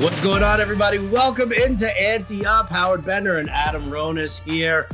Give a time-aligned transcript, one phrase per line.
[0.00, 0.98] What's going on, everybody?
[0.98, 2.68] Welcome into Ante Up.
[2.68, 4.90] Howard Bender and Adam Ronis here.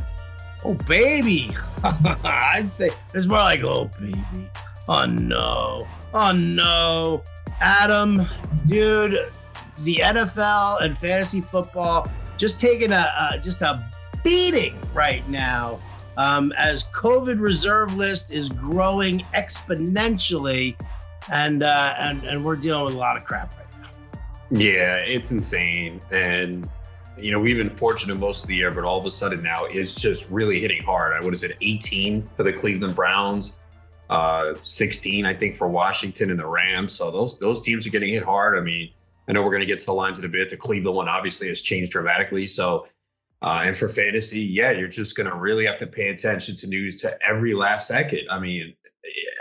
[0.65, 1.57] Oh, baby.
[2.25, 4.49] I'd say it's more like, oh, baby.
[4.89, 5.89] Oh, no.
[6.15, 7.25] Oh, no.
[7.61, 8.29] Adam,
[8.65, 9.29] dude,
[9.81, 13.85] the NFL and fantasy football just taking a, a just a
[14.23, 15.81] beating right now
[16.17, 20.77] um, as COVID reserve list is growing exponentially,
[21.29, 23.62] and uh, and and we're dealing with a lot of crap right.
[24.53, 26.69] Yeah, it's insane, and
[27.17, 29.65] you know we've been fortunate most of the year, but all of a sudden now
[29.65, 31.15] it's just really hitting hard.
[31.15, 31.57] I what is it?
[31.63, 33.57] 18 for the Cleveland Browns,
[34.11, 36.93] uh, 16 I think for Washington and the Rams.
[36.93, 38.59] So those those teams are getting hit hard.
[38.59, 38.91] I mean
[39.29, 40.51] I know we're going to get to the lines in a bit.
[40.51, 42.47] The Cleveland one obviously has changed dramatically.
[42.47, 42.89] So,
[43.41, 46.67] uh, and for fantasy, yeah, you're just going to really have to pay attention to
[46.67, 48.29] news to every last second.
[48.31, 48.75] I mean,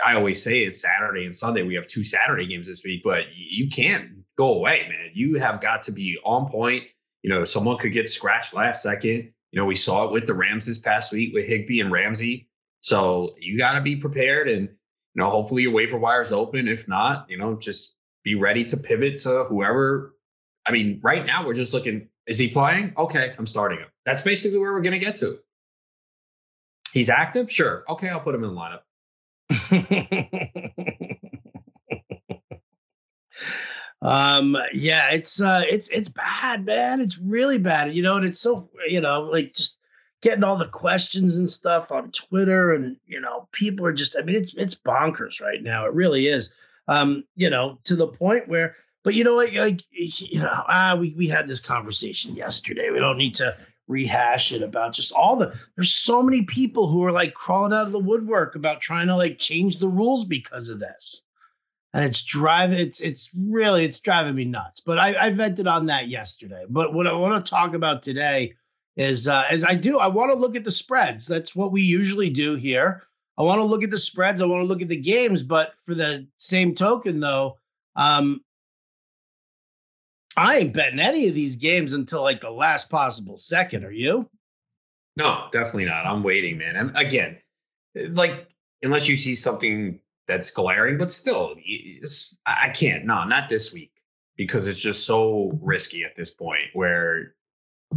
[0.04, 1.62] I always say it's Saturday and Sunday.
[1.62, 5.10] We have two Saturday games this week, but you can't go away, man.
[5.14, 6.84] You have got to be on point.
[7.22, 9.32] You know, someone could get scratched last second.
[9.52, 12.48] You know, we saw it with the Rams this past week with Higbee and Ramsey.
[12.80, 16.68] So you got to be prepared and, you know, hopefully your waiver wire is open.
[16.68, 20.16] If not, you know, just be ready to pivot to whoever.
[20.66, 22.08] I mean, right now we're just looking.
[22.26, 22.94] Is he playing?
[22.96, 23.88] Okay, I'm starting him.
[24.04, 25.38] That's basically where we're going to get to.
[26.92, 27.50] He's active?
[27.50, 27.84] Sure.
[27.88, 28.80] Okay, I'll put him in the lineup.
[34.02, 37.00] um yeah it's uh it's it's bad man.
[37.00, 37.94] It's really bad.
[37.94, 39.78] You know and it's so you know like just
[40.20, 44.22] getting all the questions and stuff on twitter and you know people are just i
[44.22, 45.86] mean it's it's bonkers right now.
[45.86, 46.52] It really is.
[46.88, 50.96] Um, you know, to the point where, but you know, like, like you know, ah,
[50.98, 52.90] we we had this conversation yesterday.
[52.90, 53.56] We don't need to
[53.88, 55.54] rehash it about just all the.
[55.76, 59.16] There's so many people who are like crawling out of the woodwork about trying to
[59.16, 61.22] like change the rules because of this,
[61.94, 62.78] and it's driving.
[62.78, 64.80] It's it's really it's driving me nuts.
[64.80, 66.64] But I, I vented on that yesterday.
[66.68, 68.54] But what I want to talk about today
[68.96, 71.26] is uh, as I do, I want to look at the spreads.
[71.26, 73.02] That's what we usually do here.
[73.38, 74.42] I want to look at the spreads.
[74.42, 75.42] I want to look at the games.
[75.42, 77.58] But for the same token, though,
[77.96, 78.42] um,
[80.36, 83.84] I ain't betting any of these games until like the last possible second.
[83.84, 84.28] Are you?
[85.16, 86.06] No, definitely not.
[86.06, 86.76] I'm waiting, man.
[86.76, 87.38] And again,
[88.10, 88.48] like
[88.82, 90.00] unless you see something
[90.32, 91.54] that's glaring, but still,
[92.46, 93.04] I can't.
[93.04, 93.92] No, not this week
[94.36, 97.34] because it's just so risky at this point where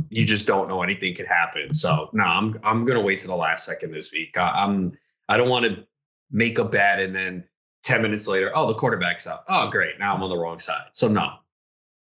[0.09, 1.73] you just don't know anything could happen.
[1.73, 4.37] So no, I'm I'm gonna wait to the last second this week.
[4.37, 4.91] I, I'm
[5.29, 5.85] I don't want to
[6.29, 7.45] make a bet and then
[7.83, 9.43] 10 minutes later, oh, the quarterback's out.
[9.47, 9.99] Oh, great.
[9.99, 10.87] Now I'm on the wrong side.
[10.93, 11.29] So, no,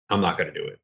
[0.09, 0.79] I'm not to do it.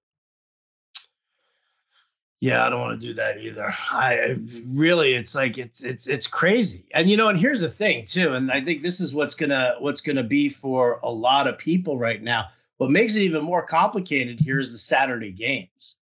[2.41, 3.73] Yeah, I don't want to do that either.
[3.91, 8.05] I really, it's like it's it's it's crazy, and you know, and here's the thing
[8.05, 11.57] too, and I think this is what's gonna what's gonna be for a lot of
[11.57, 12.45] people right now.
[12.77, 15.97] What makes it even more complicated here is the Saturday games,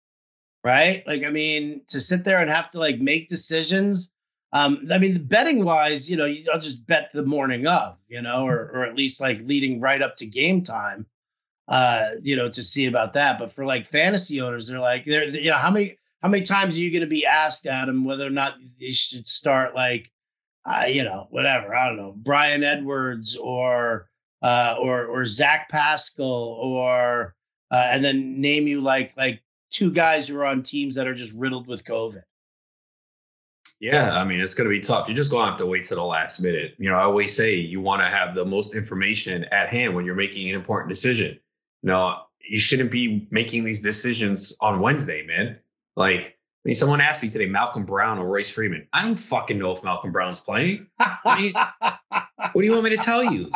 [0.65, 1.07] right?
[1.07, 4.11] Like, I mean, to sit there and have to like make decisions
[4.55, 8.47] um, I mean, betting wise, you know, I'll just bet the morning of, you know,
[8.47, 11.07] or or at least like leading right up to game time,
[11.67, 13.37] uh, you know, to see about that.
[13.37, 16.75] But for like fantasy owners, they're like, they're you know, how many how many times
[16.75, 20.11] are you going to be asked, Adam, whether or not they should start like,
[20.65, 24.09] uh, you know, whatever, I don't know, Bryan Edwards or
[24.41, 27.35] uh, or or Zach Pascal or
[27.71, 31.15] uh, and then name you like like two guys who are on teams that are
[31.15, 32.23] just riddled with COVID.
[33.81, 35.07] Yeah, I mean, it's going to be tough.
[35.07, 36.75] You're just going to have to wait to the last minute.
[36.79, 40.07] You know, I always say you want to have the most information at hand when
[40.07, 41.39] you're making an important decision.
[41.83, 45.59] No, you shouldn't be making these decisions on Wednesday, man.
[45.97, 48.89] Like, I mean, someone asked me today, Malcolm Brown or Royce Freeman.
[48.93, 50.87] I don't fucking know if Malcolm Brown's playing.
[51.23, 53.51] What do you, what do you want me to tell you?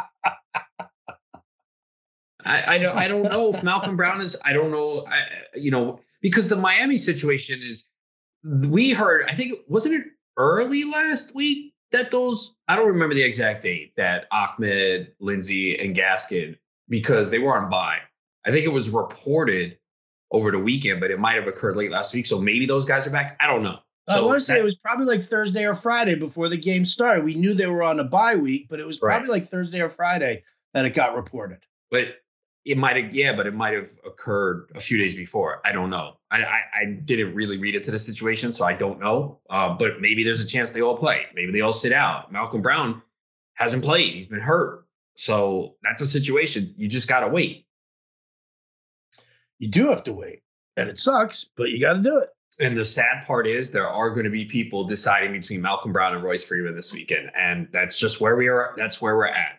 [2.44, 2.97] I, I don't.
[2.97, 4.37] I don't know if Malcolm Brown is.
[4.44, 5.06] I don't know.
[5.06, 5.22] I,
[5.54, 7.87] you know, because the Miami situation is
[8.69, 10.06] we heard, I think, wasn't it
[10.37, 15.97] early last week that those, I don't remember the exact date that Ahmed, Lindsay, and
[15.97, 16.56] Gaskin,
[16.88, 17.99] because they were on bye.
[18.46, 19.79] I think it was reported
[20.31, 22.27] over the weekend, but it might have occurred late last week.
[22.27, 23.37] So maybe those guys are back.
[23.41, 23.79] I don't know.
[24.09, 26.87] So I want to say it was probably like Thursday or Friday before the game
[26.87, 27.25] started.
[27.25, 29.41] We knew they were on a bye week, but it was probably right.
[29.41, 31.59] like Thursday or Friday that it got reported.
[31.91, 32.17] But
[32.65, 35.61] it might have, yeah, but it might have occurred a few days before.
[35.65, 36.19] I don't know.
[36.31, 39.41] I, I, I didn't really read into the situation, so I don't know.
[39.51, 41.27] Uh, but maybe there's a chance they all play.
[41.35, 42.33] Maybe they all sit out.
[42.33, 43.03] Malcolm Brown
[43.55, 44.15] hasn't played.
[44.15, 44.87] He's been hurt.
[45.17, 46.73] So that's a situation.
[46.77, 47.67] You just got to wait.
[49.58, 50.40] You do have to wait.
[50.76, 52.31] And it sucks, but you got to do it.
[52.60, 56.14] And the sad part is there are going to be people deciding between Malcolm Brown
[56.14, 57.31] and Royce Freeman this weekend.
[57.37, 58.75] And that's just where we are.
[58.76, 59.58] That's where we're at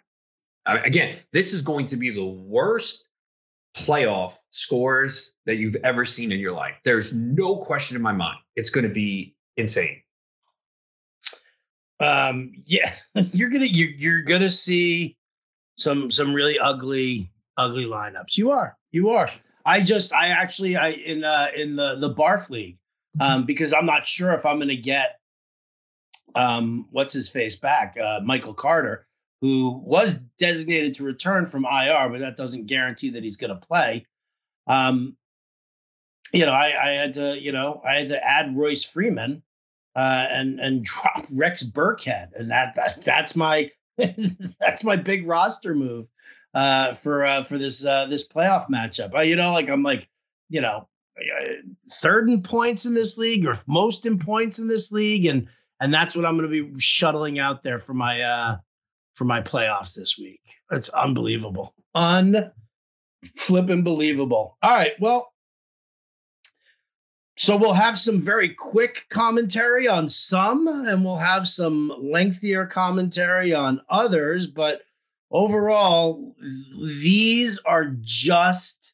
[0.78, 3.10] again, this is going to be the worst
[3.76, 6.76] playoff scores that you've ever seen in your life.
[6.84, 8.40] There's no question in my mind.
[8.56, 10.02] It's going to be insane.
[12.00, 12.94] Um, yeah,
[13.34, 15.18] you're gonna you're you're gonna see
[15.76, 18.38] some some really ugly ugly lineups.
[18.38, 19.30] You are, you are.
[19.70, 22.78] I just I actually I in uh in the the Barf League
[23.20, 25.20] um because I'm not sure if I'm gonna get
[26.36, 29.08] um what's his face back uh Michael Carter
[29.42, 33.68] who was designated to return from IR, but that doesn't guarantee that he's going to
[33.68, 34.06] play.
[34.68, 35.16] Um,
[36.34, 39.42] you know, I, I, had to, you know, I had to add Royce Freeman
[39.96, 43.72] uh, and and drop Rex Burkhead, and that, that that's my
[44.60, 46.08] that's my big roster move
[46.54, 49.16] uh, for uh, for this uh, this playoff matchup.
[49.16, 50.08] Uh, you know, like I'm like,
[50.50, 50.88] you know,
[51.92, 55.48] third in points in this league or most in points in this league, and
[55.80, 58.58] and that's what I'm going to be shuttling out there for my uh,
[59.16, 60.42] for my playoffs this week.
[60.70, 61.74] That's unbelievable.
[61.96, 62.52] Un
[63.24, 64.58] flipping believable.
[64.62, 64.94] All right.
[65.00, 65.34] Well,
[67.36, 73.54] so we'll have some very quick commentary on some, and we'll have some lengthier commentary
[73.54, 74.48] on others.
[74.48, 74.82] But
[75.32, 76.36] overall,
[76.82, 78.94] these are just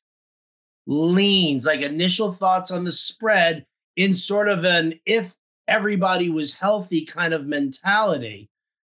[0.87, 3.65] leans, like initial thoughts on the spread
[3.95, 5.35] in sort of an if
[5.67, 8.49] everybody was healthy kind of mentality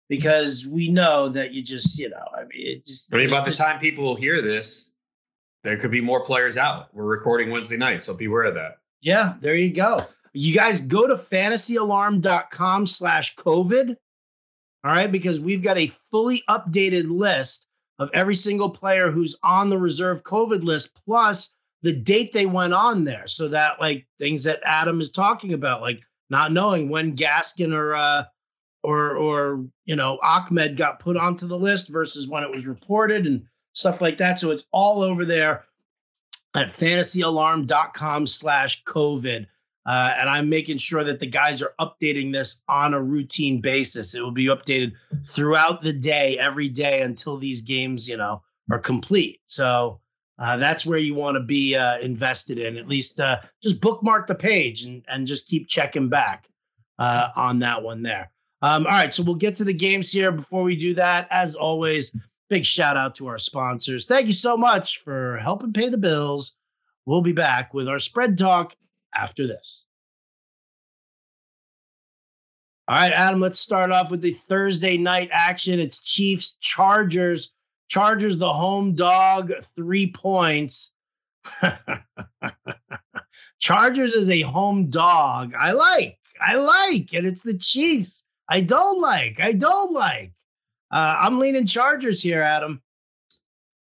[0.08, 3.12] because we know that you just, you know, I mean, it just.
[3.12, 4.92] I mean, by the time people will hear this,
[5.62, 6.94] there could be more players out.
[6.94, 8.78] We're recording Wednesday night, so beware of that.
[9.00, 10.00] Yeah, there you go.
[10.32, 13.96] You guys go to fantasyalarm.com slash COVID.
[14.84, 17.66] All right, because we've got a fully updated list
[17.98, 21.50] of every single player who's on the reserve COVID list, plus
[21.82, 23.26] the date they went on there.
[23.26, 27.94] So that like things that Adam is talking about, like not knowing when Gaskin or
[27.94, 28.24] uh
[28.82, 33.26] or or you know Ahmed got put onto the list versus when it was reported
[33.26, 33.42] and
[33.72, 34.38] stuff like that.
[34.38, 35.64] So it's all over there
[36.54, 39.46] at fantasyalarm.com slash COVID.
[39.86, 44.14] Uh, and I'm making sure that the guys are updating this on a routine basis.
[44.14, 44.92] It will be updated
[45.26, 49.40] throughout the day, every day until these games, you know, are complete.
[49.46, 50.00] So
[50.38, 52.78] uh, that's where you want to be uh, invested in.
[52.78, 56.48] At least uh, just bookmark the page and, and just keep checking back
[56.98, 58.30] uh, on that one there.
[58.62, 60.32] Um, all right, so we'll get to the games here.
[60.32, 62.16] Before we do that, as always,
[62.48, 64.06] big shout out to our sponsors.
[64.06, 66.56] Thank you so much for helping pay the bills.
[67.04, 68.74] We'll be back with our spread talk
[69.14, 69.84] after this.
[72.86, 75.80] All right, Adam, let's start off with the Thursday night action.
[75.80, 77.50] It's Chiefs Chargers.
[77.88, 80.92] Chargers, the home dog, three points.
[83.58, 85.54] Chargers is a home dog.
[85.58, 88.24] I like, I like, and it's the Chiefs.
[88.48, 89.40] I don't like.
[89.40, 90.32] I don't like.
[90.90, 92.82] Uh, I'm leaning Chargers here, Adam.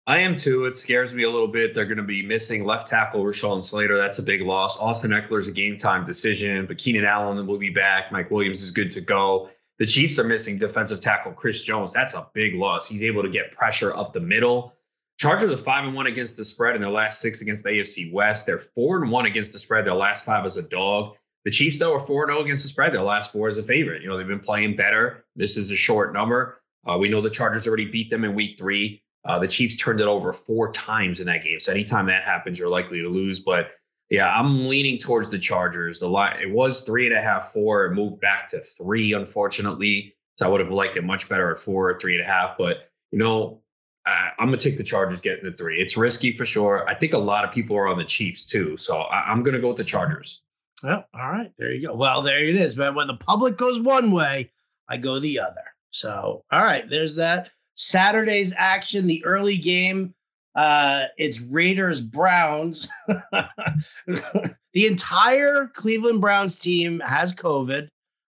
[0.05, 0.65] I am too.
[0.65, 1.73] It scares me a little bit.
[1.73, 3.97] They're going to be missing left tackle Rashawn Slater.
[3.97, 4.77] That's a big loss.
[4.77, 8.11] Austin Ekeler is a game time decision, but Keenan Allen will be back.
[8.11, 9.49] Mike Williams is good to go.
[9.79, 11.93] The Chiefs are missing defensive tackle Chris Jones.
[11.93, 12.85] That's a big loss.
[12.85, 14.73] He's able to get pressure up the middle.
[15.17, 18.11] Chargers are five and one against the spread in their last six against the AFC
[18.11, 18.45] West.
[18.45, 19.85] They're four and one against the spread.
[19.85, 21.15] Their last five as a dog.
[21.45, 22.93] The Chiefs, though, are 4 and 0 against the spread.
[22.93, 24.01] Their last four as a favorite.
[24.01, 25.25] You know, they've been playing better.
[25.35, 26.61] This is a short number.
[26.85, 29.02] Uh, we know the Chargers already beat them in week three.
[29.25, 31.59] Uh, the Chiefs turned it over four times in that game.
[31.59, 33.39] So anytime that happens, you're likely to lose.
[33.39, 33.71] But
[34.09, 35.99] yeah, I'm leaning towards the Chargers.
[35.99, 37.85] The line it was three and a half, four.
[37.85, 40.13] It moved back to three, unfortunately.
[40.37, 42.57] So I would have liked it much better at four or three and a half.
[42.57, 43.61] But you know,
[44.05, 45.79] uh, I'm gonna take the Chargers getting the three.
[45.79, 46.87] It's risky for sure.
[46.89, 48.75] I think a lot of people are on the Chiefs too.
[48.77, 50.41] So I, I'm gonna go with the Chargers.
[50.83, 51.51] Well, all right.
[51.57, 51.95] There you go.
[51.95, 52.93] Well, there it is, man.
[52.93, 54.51] When the public goes one way,
[54.89, 55.63] I go the other.
[55.91, 57.51] So, all right, there's that.
[57.75, 60.13] Saturday's action, the early game.
[60.55, 62.87] Uh, it's Raiders Browns.
[63.07, 67.87] the entire Cleveland Browns team has COVID,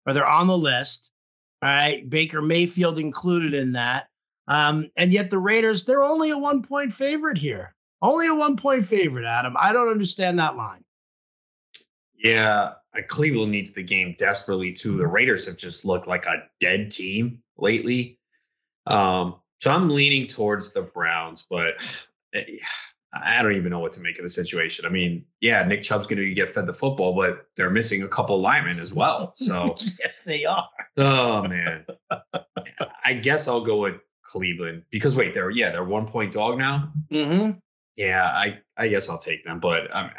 [0.05, 1.11] or they're on the list.
[1.63, 4.07] All right, Baker Mayfield included in that.
[4.47, 7.73] Um, and yet the Raiders, they're only a one point favorite here.
[8.01, 9.55] Only a one point favorite, Adam.
[9.59, 10.83] I don't understand that line.
[12.17, 12.73] Yeah,
[13.07, 14.97] Cleveland needs the game desperately too.
[14.97, 18.19] The Raiders have just looked like a dead team lately.
[18.87, 22.43] Um, so I'm leaning towards the Browns, but eh,
[23.13, 24.85] I don't even know what to make of the situation.
[24.85, 28.07] I mean, yeah, Nick Chubb's going to get fed the football, but they're missing a
[28.07, 29.33] couple linemen as well.
[29.35, 30.69] So yes, they are.
[30.97, 31.85] Oh man,
[33.03, 36.91] I guess I'll go with Cleveland because wait, they're yeah, they're one point dog now.
[37.11, 37.59] Mm-hmm.
[37.97, 40.11] Yeah, I I guess I'll take them, but I mean,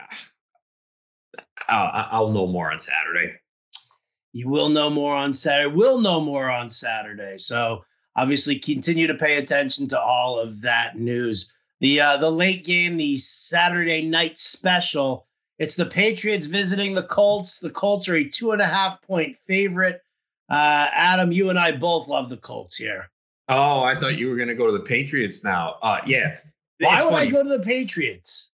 [1.69, 3.35] I'll, I'll know more on Saturday.
[4.35, 5.75] You will know more on Saturday.
[5.75, 7.39] We'll know more on Saturday.
[7.39, 7.85] So
[8.17, 11.53] obviously, continue to pay attention to all of that news.
[11.81, 15.27] The uh, the late game, the Saturday night special.
[15.59, 17.61] It's the Patriots visiting the Colts.
[17.61, 20.01] The Colts are a two and a half point favorite.
[20.49, 23.11] Uh, Adam, you and I both love the Colts here.
[23.49, 25.77] Oh, I thought you were going to go to the Patriots now.
[25.83, 26.39] Uh, yeah.
[26.79, 27.27] Why it's would funny.
[27.27, 28.51] I go to the Patriots?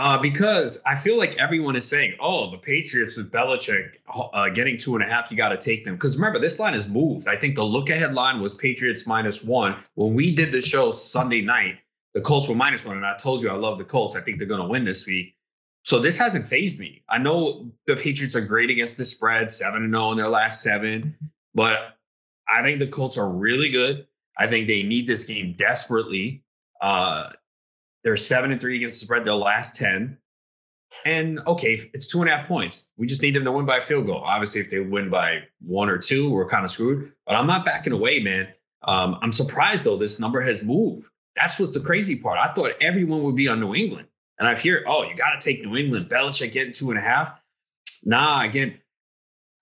[0.00, 3.96] Uh, because I feel like everyone is saying, "Oh, the Patriots with Belichick
[4.32, 6.72] uh, getting two and a half, you got to take them." Because remember, this line
[6.72, 7.28] has moved.
[7.28, 9.76] I think the look-ahead line was Patriots minus one.
[9.96, 11.80] When we did the show Sunday night,
[12.14, 14.16] the Colts were minus one, and I told you I love the Colts.
[14.16, 15.34] I think they're going to win this week.
[15.84, 17.02] So this hasn't fazed me.
[17.10, 20.28] I know the Patriots are great against the spread, seven and zero oh in their
[20.28, 21.14] last seven,
[21.54, 21.98] but
[22.48, 24.06] I think the Colts are really good.
[24.38, 26.42] I think they need this game desperately.
[26.80, 27.32] Uh,
[28.02, 30.16] they're seven and three against the spread their last 10.
[31.04, 32.92] And okay, it's two and a half points.
[32.96, 34.22] We just need them to win by a field goal.
[34.24, 37.12] Obviously, if they win by one or two, we're kind of screwed.
[37.26, 38.48] But I'm not backing away, man.
[38.82, 41.06] Um, I'm surprised though this number has moved.
[41.36, 42.38] That's what's the crazy part.
[42.38, 44.08] I thought everyone would be on New England.
[44.38, 46.08] And I hear, oh, you got to take New England.
[46.08, 47.38] Belichick getting two and a half.
[48.04, 48.80] Nah, again,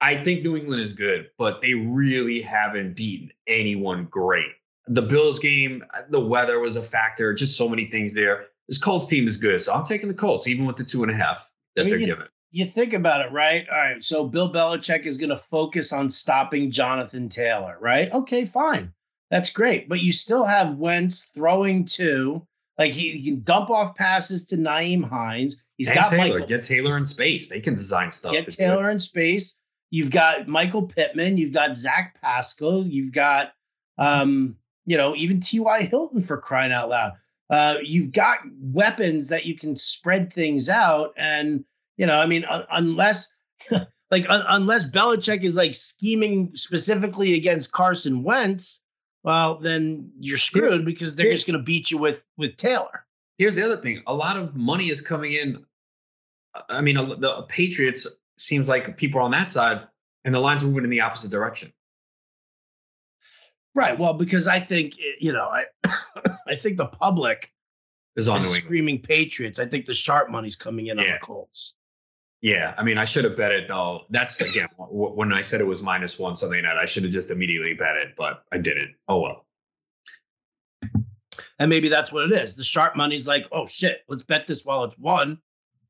[0.00, 4.52] I think New England is good, but they really haven't beaten anyone great
[4.88, 7.35] the Bills game, the weather was a factor.
[7.35, 8.47] Just so many things there.
[8.68, 11.11] This Colts team is good, so I'm taking the Colts, even with the two and
[11.11, 12.26] a half that I mean, they're you given.
[12.50, 13.66] you think about it, right?
[13.71, 14.04] All right.
[14.04, 18.12] So Bill Belichick is going to focus on stopping Jonathan Taylor, right?
[18.12, 18.92] Okay, fine.
[19.30, 19.88] That's great.
[19.88, 22.47] But you still have Wentz throwing two.
[22.78, 25.64] like he, he can dump off passes to Nyheim Hines.
[25.76, 26.35] He's and got Taylor.
[26.35, 27.49] Michael, get Taylor in space.
[27.49, 28.33] They can design stuff.
[28.33, 29.59] Get Taylor in space.
[29.90, 31.38] You've got Michael Pittman.
[31.38, 32.87] You've got Zach Pascal.
[32.87, 33.52] You've got
[33.97, 34.57] um,
[34.88, 35.83] you know, even T.Y.
[35.83, 37.12] Hilton for crying out loud.
[37.50, 41.12] Uh, you've got weapons that you can spread things out.
[41.18, 41.62] And,
[41.99, 43.30] you know, I mean, uh, unless,
[44.11, 48.80] like, un- unless Belichick is like scheming specifically against Carson Wentz,
[49.25, 53.04] well, then you're screwed because they're just going to beat you with with Taylor.
[53.37, 55.66] Here's the other thing: a lot of money is coming in.
[56.71, 58.07] I mean, the Patriots
[58.38, 59.83] seems like people are on that side,
[60.25, 61.73] and the line's moving in the opposite direction.
[63.78, 63.97] Right.
[63.97, 65.64] Well, because I think eh, you know, I
[66.49, 67.52] I think the public
[68.16, 69.61] is on is screaming Patriots.
[69.61, 71.04] I think the sharp money's coming in yeah.
[71.04, 71.75] on the Colts.
[72.40, 74.00] Yeah, I mean, I should have bet it though.
[74.11, 76.76] That's again when I said it was minus one Sunday night.
[76.76, 78.97] I should have just immediately bet it, but I didn't.
[79.06, 79.47] Oh well.
[81.61, 82.56] And maybe that's what it is.
[82.56, 85.38] The sharp money's like, oh shit, let's bet this while it's one,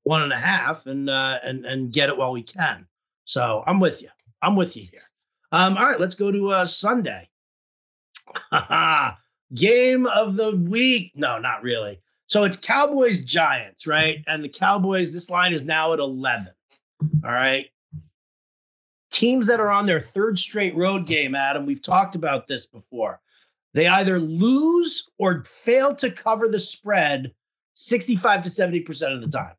[0.02, 2.86] one and a half, and uh, and and get it while we can.
[3.24, 4.10] So I'm with you.
[4.42, 5.00] I'm with you here.
[5.52, 7.30] Um, all right, let's go to uh, Sunday.
[9.54, 11.12] Game of the week.
[11.14, 12.00] No, not really.
[12.26, 14.22] So it's Cowboys Giants, right?
[14.26, 16.52] And the Cowboys, this line is now at 11.
[17.24, 17.66] All right.
[19.10, 23.20] Teams that are on their third straight road game, Adam, we've talked about this before.
[23.72, 27.32] They either lose or fail to cover the spread
[27.74, 29.54] 65 to 70% of the time.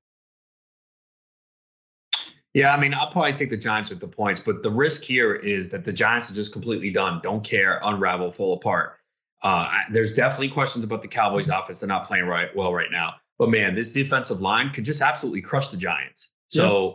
[2.53, 5.35] Yeah, I mean, I'll probably take the Giants with the points, but the risk here
[5.35, 8.97] is that the Giants are just completely done, don't care, unravel, fall apart.
[9.43, 11.79] Uh, there's definitely questions about the Cowboys' offense.
[11.79, 13.15] They're not playing right well right now.
[13.37, 16.33] But man, this defensive line could just absolutely crush the Giants.
[16.47, 16.93] So yeah.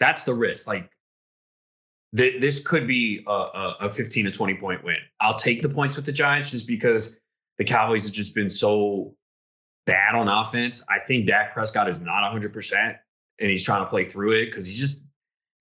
[0.00, 0.66] that's the risk.
[0.66, 0.88] Like
[2.16, 4.96] th- this could be a, a, a 15 to 20 point win.
[5.20, 7.18] I'll take the points with the Giants just because
[7.58, 9.14] the Cowboys have just been so
[9.84, 10.82] bad on offense.
[10.88, 12.96] I think Dak Prescott is not 100%
[13.42, 15.06] and he's trying to play through it because he's just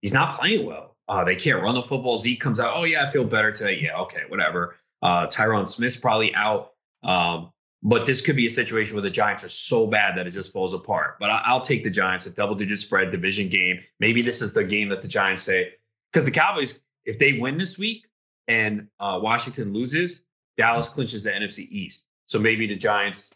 [0.01, 0.95] he's not playing well.
[1.09, 2.17] Uh, they can't run the football.
[2.17, 2.71] Zeke comes out.
[2.75, 3.79] Oh yeah, I feel better today.
[3.81, 4.77] Yeah, okay, whatever.
[5.01, 6.73] Uh, Tyron Smith's probably out.
[7.03, 7.51] Um,
[7.83, 10.53] but this could be a situation where the Giants are so bad that it just
[10.53, 11.17] falls apart.
[11.19, 13.79] But I, will take the Giants, a double digit spread division game.
[13.99, 15.73] Maybe this is the game that the Giants say,
[16.11, 18.05] because the Cowboys, if they win this week
[18.47, 20.21] and uh, Washington loses,
[20.57, 22.05] Dallas clinches the NFC East.
[22.27, 23.33] So maybe the Giants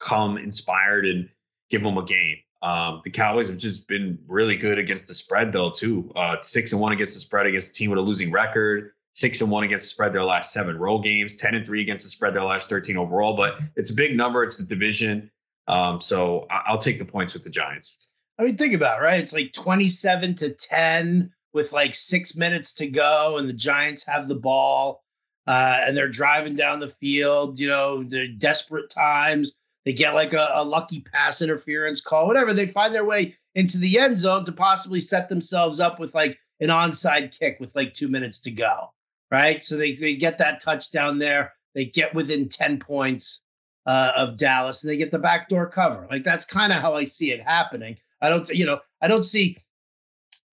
[0.00, 1.28] come inspired and
[1.70, 2.38] give them a game.
[2.66, 6.10] Um, the Cowboys have just been really good against the spread, though, too.
[6.16, 8.90] Uh, six and one against the spread against a team with a losing record.
[9.12, 11.34] Six and one against the spread their last seven roll games.
[11.34, 13.36] Ten and three against the spread their last thirteen overall.
[13.36, 14.42] But it's a big number.
[14.42, 15.30] It's the division.
[15.68, 17.98] Um, so I- will take the points with the Giants.
[18.38, 19.20] I mean, think about it, right?
[19.20, 24.26] It's like twenty-seven to ten with like six minutes to go, and the Giants have
[24.26, 25.04] the ball,
[25.46, 27.60] uh, and they're driving down the field.
[27.60, 29.56] You know, they're desperate times
[29.86, 32.52] they get like a, a lucky pass interference call, whatever.
[32.52, 36.38] They find their way into the end zone to possibly set themselves up with like
[36.60, 38.92] an onside kick with like two minutes to go.
[39.30, 39.62] Right.
[39.62, 41.54] So they, they get that touchdown there.
[41.74, 43.42] They get within 10 points
[43.86, 46.06] uh, of Dallas and they get the backdoor cover.
[46.10, 47.96] Like that's kind of how I see it happening.
[48.20, 49.56] I don't, you know, I don't see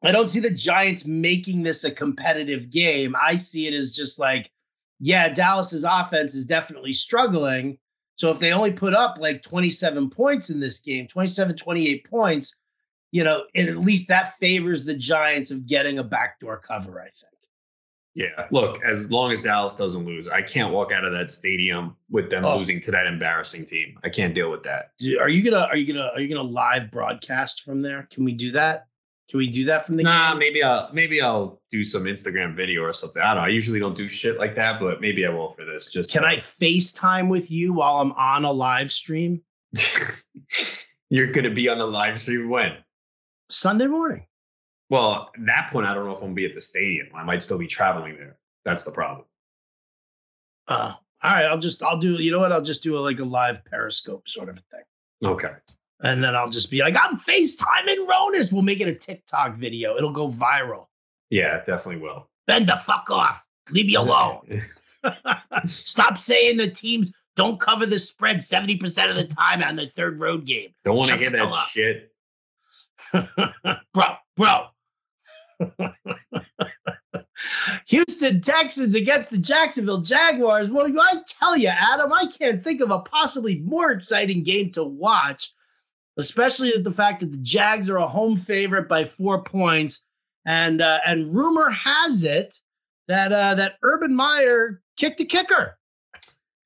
[0.04, 3.16] I don't see the Giants making this a competitive game.
[3.20, 4.52] I see it as just like,
[5.00, 7.78] yeah, Dallas's offense is definitely struggling,
[8.16, 12.60] So if they only put up like 27 points in this game, 27, 28 points,
[13.12, 17.10] you know, it, at least that favors the Giants of getting a backdoor cover, I
[17.10, 17.34] think.
[18.16, 18.48] Yeah.
[18.52, 22.30] Look, as long as Dallas doesn't lose, I can't walk out of that stadium with
[22.30, 22.58] them oh.
[22.58, 23.98] losing to that embarrassing team.
[24.04, 24.92] I can't deal with that.
[25.20, 28.08] Are you gonna are you gonna are you gonna live broadcast from there?
[28.12, 28.88] Can we do that?
[29.30, 30.12] Can we do that from the game?
[30.12, 30.40] Nah, game?
[30.40, 33.22] maybe I'll maybe I'll do some Instagram video or something.
[33.22, 33.48] I don't know.
[33.48, 35.92] I usually don't do shit like that, but maybe I will for this.
[35.92, 39.42] Just can I FaceTime with you while I'm on a live stream?
[41.10, 42.74] You're gonna be on a live stream when?
[43.50, 44.26] Sunday morning.
[44.90, 47.08] Well, at that point, I don't know if I'm gonna be at the stadium.
[47.16, 48.38] I might still be traveling there.
[48.66, 49.26] That's the problem.
[50.68, 51.46] Uh, all right.
[51.46, 52.14] I'll just I'll do.
[52.14, 52.52] You know what?
[52.52, 54.84] I'll just do a, like a live Periscope sort of thing.
[55.24, 55.52] Okay.
[56.04, 58.52] And then I'll just be like, I'm FaceTiming Ronis.
[58.52, 59.96] We'll make it a TikTok video.
[59.96, 60.88] It'll go viral.
[61.30, 62.30] Yeah, it definitely will.
[62.46, 63.48] Bend the fuck off.
[63.72, 64.62] Leave me alone.
[65.66, 70.20] Stop saying the teams don't cover the spread 70% of the time on the third
[70.20, 70.70] road game.
[70.84, 72.12] Don't want to hear that shit.
[73.94, 74.06] bro,
[74.36, 74.68] bro.
[77.88, 80.70] Houston Texans against the Jacksonville Jaguars.
[80.70, 84.84] Well, I tell you, Adam, I can't think of a possibly more exciting game to
[84.84, 85.54] watch
[86.18, 90.06] especially the fact that the Jags are a home favorite by four points.
[90.46, 92.54] And uh, and rumor has it
[93.08, 95.78] that uh, that Urban Meyer kicked a kicker.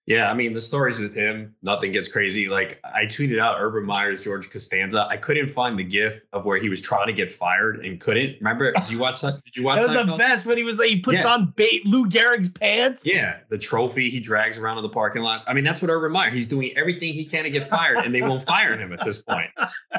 [0.08, 2.48] Yeah, I mean the stories with him, nothing gets crazy.
[2.48, 5.06] Like I tweeted out Urban Meyer's George Costanza.
[5.10, 8.38] I couldn't find the GIF of where he was trying to get fired and couldn't.
[8.40, 8.72] Remember?
[8.72, 9.44] Did you watch that?
[9.44, 9.94] Did you watch that?
[9.94, 11.34] Was the best when he was like he puts yeah.
[11.34, 13.04] on bait Lou Gehrig's pants.
[13.06, 15.44] Yeah, the trophy he drags around in the parking lot.
[15.46, 16.32] I mean, that's what Urban Meyer.
[16.32, 19.22] He's doing everything he can to get fired, and they won't fire him at this
[19.22, 19.50] point.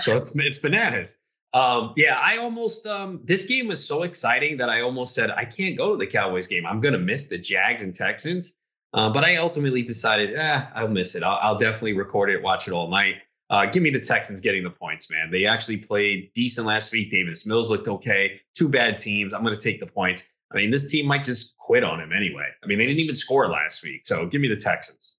[0.01, 1.17] So it's it's bananas.
[1.53, 5.45] Um, yeah, I almost um, this game was so exciting that I almost said I
[5.45, 6.67] can't go to the Cowboys game.
[6.67, 8.55] I'm gonna miss the Jags and Texans.
[8.95, 11.23] Uh, but I ultimately decided, eh, I'll miss it.
[11.23, 13.17] I'll, I'll definitely record it, watch it all night.
[13.51, 15.31] Uh, give me the Texans getting the points, man.
[15.31, 17.11] They actually played decent last week.
[17.11, 18.41] Davis Mills looked okay.
[18.55, 19.33] Two bad teams.
[19.33, 20.25] I'm going to take the points.
[20.53, 22.49] I mean, this team might just quit on him anyway.
[22.63, 24.07] I mean, they didn't even score last week.
[24.07, 25.17] So give me the Texans.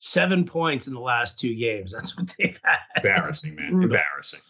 [0.00, 1.92] Seven points in the last two games.
[1.96, 2.78] That's what they've had.
[2.96, 3.82] Embarrassing, man.
[3.82, 4.40] Embarrassing.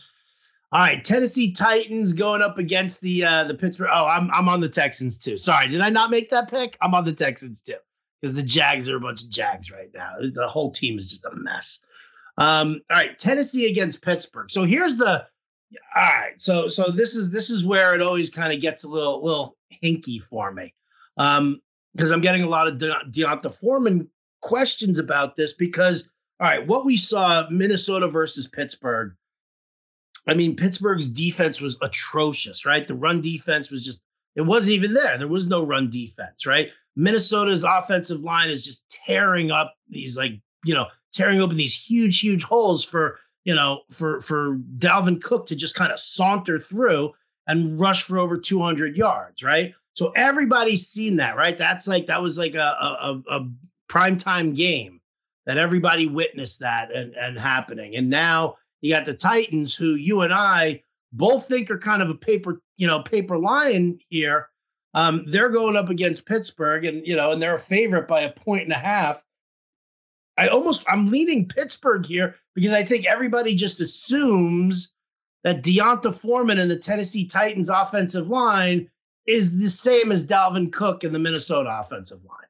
[0.71, 3.89] All right, Tennessee Titans going up against the uh, the Pittsburgh.
[3.91, 5.39] Oh, I'm I'm on the Texans too.
[5.39, 6.77] Sorry, did I not make that pick?
[6.83, 7.77] I'm on the Texans too
[8.21, 10.15] because the Jags are a bunch of Jags right now.
[10.21, 11.85] The whole team is just a mess.
[12.37, 14.51] Um, all right, Tennessee against Pittsburgh.
[14.51, 15.27] So here's the
[15.95, 16.41] all right.
[16.41, 19.57] So so this is this is where it always kind of gets a little little
[19.83, 20.75] hinky for me.
[21.17, 21.61] Um,
[21.95, 24.09] because I'm getting a lot of De- D'Onta Foreman
[24.41, 26.09] questions about this because
[26.41, 29.15] all right, what we saw Minnesota versus Pittsburgh.
[30.29, 32.87] I mean, Pittsburgh's defense was atrocious, right?
[32.87, 34.01] The run defense was just
[34.37, 35.19] it wasn't even there.
[35.19, 36.69] There was no run defense, right?
[36.99, 40.33] Minnesota's offensive line is just tearing up these like,
[40.65, 45.47] you know, tearing open these huge, huge holes for, you know, for for Dalvin Cook
[45.47, 47.13] to just kind of saunter through
[47.47, 49.73] and rush for over 200 yards, right?
[49.95, 51.57] So everybody's seen that, right?
[51.57, 53.49] That's like that was like a a, a
[53.89, 55.01] primetime game
[55.47, 57.95] that everybody witnessed that and and happening.
[57.95, 60.83] And now you got the Titans, who you and I
[61.13, 64.49] both think are kind of a paper, you know, paper lion here
[64.99, 68.33] um, they're going up against Pittsburgh, and you know, and they're a favorite by a
[68.33, 69.23] point and a half.
[70.37, 74.93] I almost I'm leaning Pittsburgh here because I think everybody just assumes
[75.45, 78.91] that D'Onta Foreman and the Tennessee Titans offensive line
[79.25, 82.49] is the same as Dalvin Cook and the Minnesota offensive line.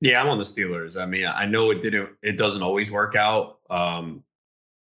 [0.00, 0.98] Yeah, I'm on the Steelers.
[0.98, 3.58] I mean, I know it didn't it doesn't always work out.
[3.68, 4.24] Um,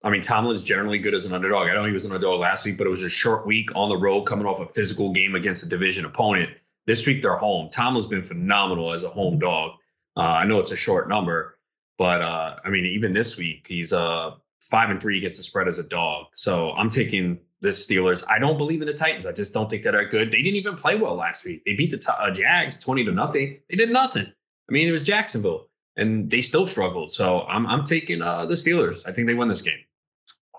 [0.04, 1.70] I mean, Tomlin's generally good as an underdog.
[1.70, 3.88] I know he was an underdog last week, but it was a short week on
[3.88, 6.50] the road coming off a physical game against a division opponent.
[6.86, 7.70] This week they're home.
[7.70, 9.72] Tomlin's been phenomenal as a home dog.
[10.18, 11.60] Uh, I know it's a short number,
[11.98, 15.68] but uh, I mean, even this week he's uh, five and three against the spread
[15.68, 16.26] as a dog.
[16.36, 18.24] So I'm taking the Steelers.
[18.28, 19.26] I don't believe in the Titans.
[19.26, 20.32] I just don't think that are good.
[20.32, 21.63] They didn't even play well last week.
[21.65, 23.60] They beat the uh, Jags twenty to nothing.
[23.70, 24.26] They did nothing.
[24.26, 27.12] I mean, it was Jacksonville, and they still struggled.
[27.12, 29.02] So I'm I'm taking uh, the Steelers.
[29.06, 29.80] I think they win this game.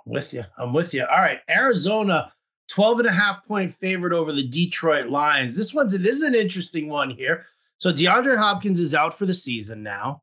[0.07, 0.45] I'm with you.
[0.59, 1.05] I'm with you.
[1.11, 2.33] All right, Arizona
[2.71, 5.57] 12 and a half point favorite over the Detroit Lions.
[5.57, 7.47] This one's this is an interesting one here.
[7.79, 10.23] So DeAndre Hopkins is out for the season now.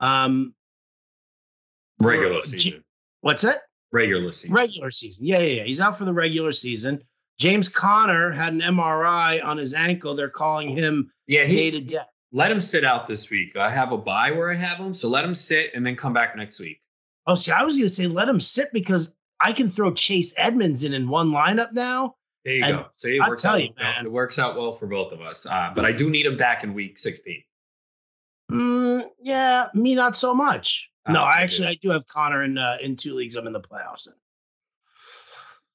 [0.00, 0.54] Um
[2.00, 2.84] regular season.
[3.22, 3.62] What's that?
[3.92, 4.54] Regular season.
[4.54, 5.24] Regular season.
[5.24, 5.62] Yeah, yeah, yeah.
[5.64, 7.02] He's out for the regular season.
[7.38, 10.14] James Conner had an MRI on his ankle.
[10.14, 12.10] They're calling him yeah, he, to death.
[12.32, 13.56] Let him sit out this week.
[13.56, 16.12] I have a buy where I have him, so let him sit and then come
[16.12, 16.80] back next week.
[17.26, 20.34] Oh, see, I was going to say let him sit because I can throw Chase
[20.36, 22.16] Edmonds in in one lineup now.
[22.44, 22.86] There you go.
[22.96, 25.46] See, I tell out, you, man, it works out well for both of us.
[25.46, 27.42] Uh, but I do need him back in week 16.
[28.52, 30.88] Mm, yeah, me not so much.
[31.08, 33.36] No, I actually I do have Conner in uh, in two leagues.
[33.36, 34.14] I'm in the playoffs in.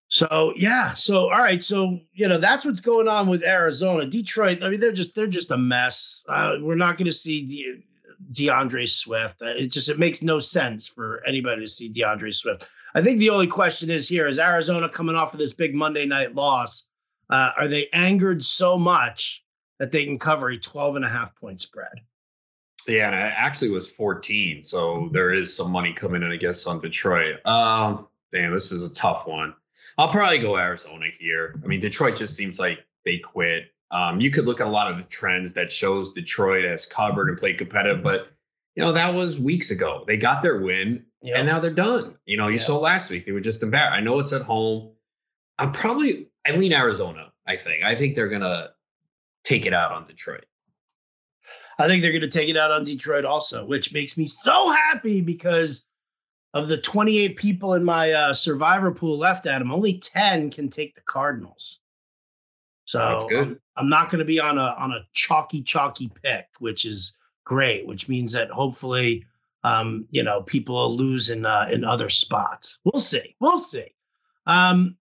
[0.07, 4.61] So yeah, so all right, so you know that's what's going on with Arizona, Detroit.
[4.61, 6.23] I mean, they're just they're just a mess.
[6.27, 9.41] Uh, we're not going to see De- DeAndre Swift.
[9.41, 12.67] Uh, it just it makes no sense for anybody to see DeAndre Swift.
[12.93, 16.05] I think the only question is here is Arizona coming off of this big Monday
[16.05, 16.87] night loss.
[17.29, 19.43] Uh, are they angered so much
[19.79, 22.01] that they can cover a 12 and a half point spread?
[22.87, 24.63] Yeah, and it actually was 14.
[24.63, 27.45] So there is some money coming in, I guess, on Detroit.
[27.45, 29.53] Um, damn, this is a tough one.
[29.97, 31.59] I'll probably go Arizona here.
[31.63, 33.71] I mean, Detroit just seems like they quit.
[33.91, 37.29] Um, you could look at a lot of the trends that shows Detroit has covered
[37.29, 38.29] and played competitive, but
[38.75, 40.05] you know that was weeks ago.
[40.07, 41.37] They got their win, yep.
[41.37, 42.15] and now they're done.
[42.25, 42.61] You know, you yep.
[42.61, 43.97] saw last week they were just embarrassed.
[43.97, 44.91] I know it's at home.
[45.57, 47.31] I'm probably I lean Arizona.
[47.47, 48.71] I think I think they're gonna
[49.43, 50.45] take it out on Detroit.
[51.81, 54.71] I think they're going to take it out on Detroit also, which makes me so
[54.71, 55.85] happy because
[56.53, 60.69] of the 28 people in my uh, survivor pool left at him, only 10 can
[60.69, 61.79] take the Cardinals.
[62.85, 63.47] So That's good.
[63.47, 67.15] I'm, I'm not going to be on a on a chalky chalky pick, which is
[67.45, 69.25] great, which means that hopefully
[69.63, 72.79] um, you know, people lose in uh, in other spots.
[72.83, 73.35] We'll see.
[73.39, 73.93] We'll see.
[74.47, 74.97] Um,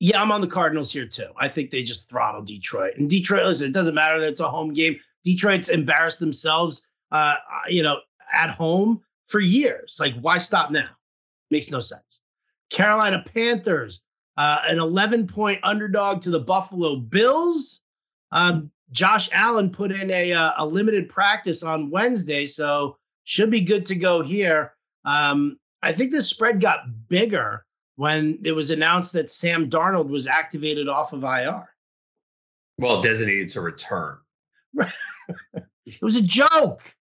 [0.00, 1.28] yeah, I'm on the Cardinals here too.
[1.38, 2.94] I think they just throttle Detroit.
[2.96, 4.98] And Detroit, listen, it doesn't matter that it's a home game.
[5.24, 7.34] Detroit's embarrassed themselves, uh,
[7.68, 7.98] you know,
[8.32, 9.98] at home for years.
[10.00, 10.88] Like, why stop now?
[11.50, 12.20] Makes no sense.
[12.70, 14.02] Carolina Panthers,
[14.36, 17.80] uh, an 11 point underdog to the Buffalo Bills.
[18.30, 22.96] Um, Josh Allen put in a, uh, a limited practice on Wednesday, so
[23.28, 24.72] should be good to go here.
[25.04, 30.26] Um, I think the spread got bigger when it was announced that Sam Darnold was
[30.26, 31.68] activated off of IR.
[32.78, 34.16] Well, designated to return.
[34.78, 36.94] it was a joke.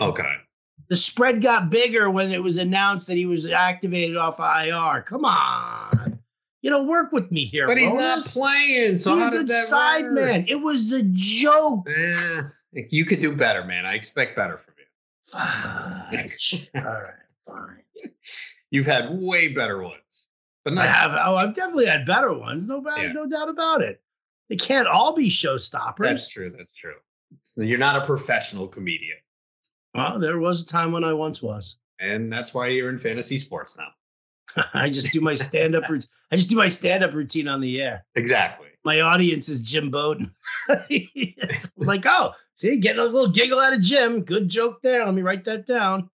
[0.00, 0.36] Okay.
[0.88, 5.02] The spread got bigger when it was announced that he was activated off IR.
[5.02, 6.20] Come on.
[6.60, 7.66] You know, work with me here.
[7.66, 8.98] But he's not playing.
[8.98, 10.14] So he's how does that side work?
[10.14, 10.44] man?
[10.46, 11.88] It was a joke.
[11.88, 12.42] Eh,
[12.90, 13.84] you could do better, man.
[13.84, 14.81] I expect better from you.
[15.34, 17.14] All right,
[17.46, 18.10] fine.
[18.70, 20.28] You've had way better ones.
[20.64, 21.12] But not I have.
[21.12, 22.66] Oh, I've definitely had better ones.
[22.68, 23.12] No, bad, yeah.
[23.12, 24.00] no doubt about it.
[24.48, 25.98] They can't all be showstoppers.
[25.98, 26.50] That's true.
[26.50, 26.94] That's true.
[27.56, 29.16] You're not a professional comedian.
[29.94, 31.78] Well, there was a time when I once was.
[32.00, 34.64] And that's why you're in fantasy sports now.
[34.74, 36.10] I just do my stand up routine.
[36.30, 38.04] I just do my stand up routine on the air.
[38.14, 38.68] Exactly.
[38.84, 40.34] My audience is Jim Bowden.
[41.76, 44.22] like, oh, see, getting a little giggle out of Jim.
[44.22, 45.04] Good joke there.
[45.04, 46.10] Let me write that down.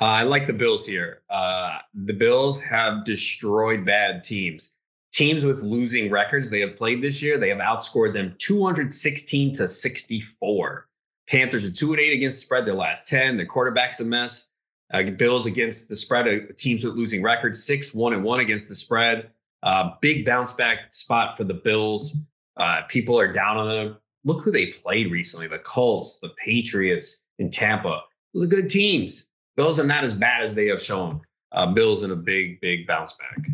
[0.00, 1.22] Uh, I like the Bills here.
[1.30, 4.74] Uh, the Bills have destroyed bad teams.
[5.12, 9.66] Teams with losing records they have played this year, they have outscored them 216 to
[9.66, 10.88] 64.
[11.28, 13.36] Panthers are two and eight against the spread their last 10.
[13.36, 14.48] Their quarterback's a mess.
[14.92, 18.68] Uh, Bills against the spread, uh, teams with losing records, six, one and one against
[18.68, 19.30] the spread.
[19.66, 22.16] Uh, big bounce back spot for the Bills.
[22.56, 23.96] Uh, people are down on them.
[24.24, 28.02] Look who they played recently the Colts, the Patriots in Tampa.
[28.32, 29.28] Those are good teams.
[29.56, 31.20] Bills are not as bad as they have shown.
[31.50, 33.48] Uh, Bills in a big, big bounce back.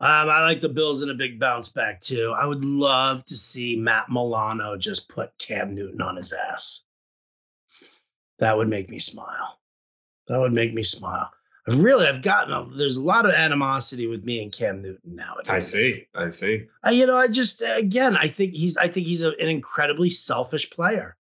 [0.00, 2.34] Um, I like the Bills in a big bounce back too.
[2.36, 6.82] I would love to see Matt Milano just put Cam Newton on his ass.
[8.40, 9.60] That would make me smile.
[10.26, 11.30] That would make me smile.
[11.68, 15.16] I've really, I've gotten a, there's a lot of animosity with me and Cam Newton
[15.16, 15.36] now.
[15.48, 16.06] I see.
[16.14, 16.66] I see.
[16.86, 20.10] Uh, you know, I just again, I think he's, I think he's a, an incredibly
[20.10, 21.16] selfish player.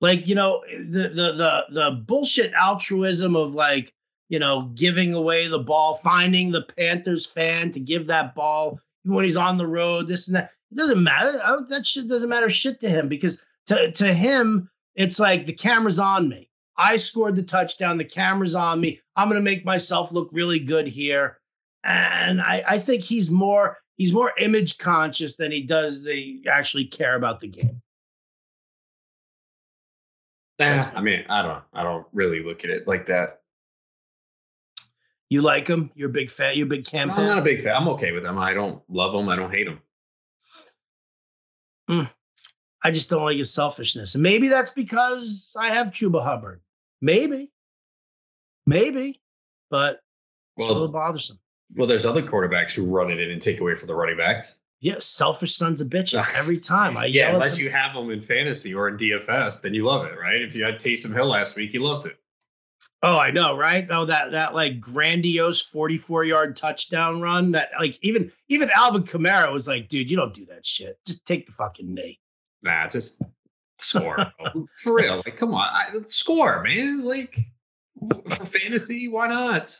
[0.00, 3.92] Like you know, the the the the bullshit altruism of like
[4.30, 9.24] you know, giving away the ball, finding the Panthers fan to give that ball when
[9.24, 10.52] he's on the road, this and that.
[10.70, 11.32] It doesn't matter.
[11.68, 15.98] that shit doesn't matter shit to him because to, to him, it's like the camera's
[15.98, 16.48] on me.
[16.80, 17.98] I scored the touchdown.
[17.98, 19.00] The camera's on me.
[19.14, 21.38] I'm going to make myself look really good here.
[21.84, 26.86] And I, I think he's more he's more image conscious than he does the actually
[26.86, 27.82] care about the game.
[30.58, 33.40] I mean, I don't I don't really look at it like that.
[35.28, 35.90] You like him?
[35.94, 36.56] You're a big fan.
[36.56, 37.14] You're a big Cam no.
[37.14, 37.76] I'm not a big fan.
[37.76, 38.38] I'm okay with him.
[38.38, 39.28] I don't love him.
[39.28, 39.80] I don't hate him.
[41.90, 42.10] Mm.
[42.82, 44.14] I just don't like his selfishness.
[44.14, 46.60] And maybe that's because I have Chuba Hubbard.
[47.00, 47.50] Maybe.
[48.66, 49.20] Maybe.
[49.70, 50.00] But
[50.56, 51.38] well, it's a little bothersome.
[51.74, 54.60] Well, there's other quarterbacks who run it in and take away from the running backs.
[54.80, 56.96] Yeah, selfish sons of bitches every time.
[56.96, 60.18] I yeah, unless you have them in fantasy or in DFS, then you love it,
[60.18, 60.40] right?
[60.40, 62.16] If you had Taysom Hill last week, you loved it.
[63.02, 63.86] Oh, I know, right?
[63.90, 67.52] Oh, that that like grandiose 44 yard touchdown run.
[67.52, 70.98] That like even even Alvin Kamara was like, dude, you don't do that shit.
[71.06, 72.18] Just take the fucking knee.
[72.62, 73.22] Nah, just
[73.82, 74.32] score.
[74.78, 75.22] for real.
[75.24, 75.68] Like, come on.
[75.72, 77.04] I, score, man.
[77.04, 77.38] Like
[78.08, 79.74] for fantasy, why not?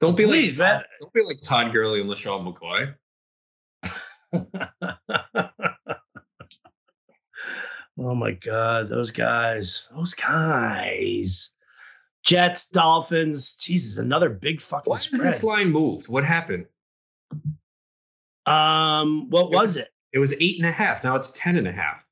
[0.00, 0.82] Don't be Please, like man.
[1.00, 2.94] don't be like Todd Gurley and LeSean McCoy.
[7.98, 9.88] oh my god, those guys.
[9.94, 11.50] Those guys.
[12.24, 13.54] Jets, Dolphins.
[13.54, 15.22] Jesus, another big fucking Why spread.
[15.22, 16.08] this line moved?
[16.08, 16.66] What happened?
[18.44, 19.88] Um, what was it?
[20.12, 21.04] It was eight and a half.
[21.04, 22.05] Now it's ten and a half.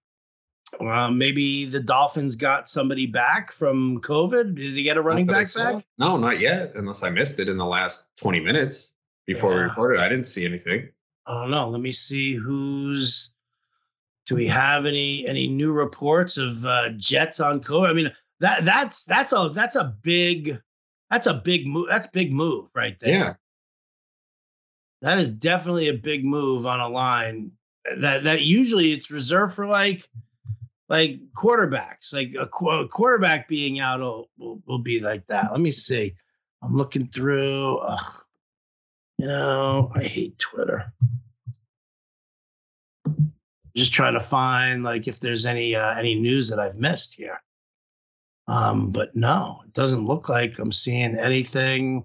[0.81, 4.55] Uh, maybe the Dolphins got somebody back from COVID.
[4.55, 5.85] Did they get a running back back?
[5.99, 6.73] No, not yet.
[6.75, 8.95] Unless I missed it in the last twenty minutes
[9.27, 9.59] before yeah.
[9.59, 10.01] we recorded.
[10.01, 10.89] I didn't see anything.
[11.27, 11.69] I don't know.
[11.69, 13.33] Let me see who's.
[14.27, 17.91] Do we have any any new reports of uh, Jets on COVID?
[17.91, 20.61] I mean, that that's that's a that's a big
[21.11, 21.89] that's a big move.
[21.89, 23.19] That's big move right there.
[23.19, 23.35] Yeah.
[25.03, 27.53] That is definitely a big move on a line
[27.97, 30.09] that that usually it's reserved for like
[30.88, 32.12] like quarterbacks.
[32.12, 35.51] Like a, qu- a quarterback being out will, will, will be like that.
[35.51, 36.14] Let me see.
[36.62, 37.79] I'm looking through.
[37.79, 38.23] Ugh.
[39.18, 40.92] You know, I hate Twitter.
[43.77, 47.40] Just trying to find like if there's any uh, any news that I've missed here.
[48.47, 52.05] Um, but no, it doesn't look like I'm seeing anything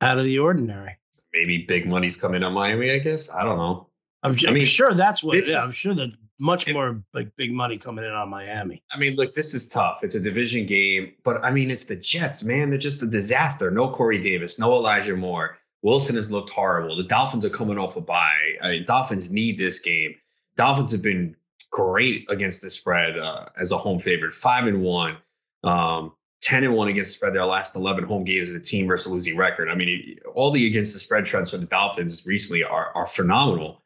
[0.00, 0.96] out of the ordinary.
[1.32, 2.90] Maybe big money's coming on Miami.
[2.92, 3.88] I guess I don't know.
[4.22, 5.34] I'm, I mean, sure that's what.
[5.34, 8.82] Yeah, is, I'm sure that much it, more like big money coming in on Miami.
[8.90, 10.02] I mean, look, this is tough.
[10.02, 12.70] It's a division game, but I mean, it's the Jets, man.
[12.70, 13.70] They're just a disaster.
[13.70, 15.56] No Corey Davis, no Elijah Moore.
[15.82, 16.96] Wilson has looked horrible.
[16.96, 18.56] The Dolphins are coming off a bye.
[18.60, 20.14] I mean, Dolphins need this game.
[20.56, 21.34] Dolphins have been
[21.70, 25.16] great against the spread uh, as a home favorite, five and one,
[25.64, 27.34] um, 10 and one against the spread.
[27.34, 29.68] Their last 11 home games as a team versus a losing record.
[29.68, 33.82] I mean, all the against the spread trends for the Dolphins recently are, are phenomenal.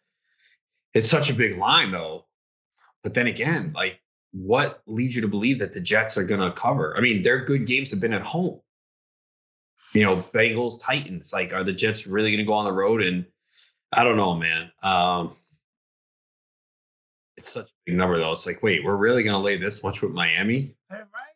[0.93, 2.26] It's such a big line, though.
[3.03, 4.01] But then again, like,
[4.33, 6.97] what leads you to believe that the Jets are going to cover?
[6.97, 8.61] I mean, their good games have been at home.
[9.93, 11.33] You know, Bengals, Titans.
[11.33, 13.03] Like, are the Jets really going to go on the road?
[13.03, 13.25] And
[13.93, 14.71] I don't know, man.
[14.83, 15.35] Um,
[17.37, 18.33] it's such a big number, though.
[18.33, 20.75] It's like, wait, we're really going to lay this much with Miami?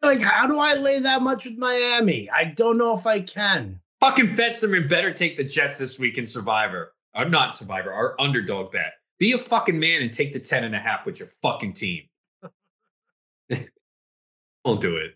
[0.02, 2.28] Like, how do I lay that much with Miami?
[2.30, 3.80] I don't know if I can.
[4.00, 6.94] Fucking Fetsterman better take the Jets this week in Survivor.
[7.14, 8.94] I'm not Survivor, our underdog bet.
[9.20, 12.04] Be a fucking man and take the 10 and a half with your fucking team.
[14.64, 15.14] Don't do it.